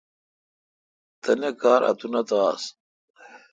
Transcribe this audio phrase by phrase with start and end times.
[1.21, 2.63] تانی کار اتونتھ آس۔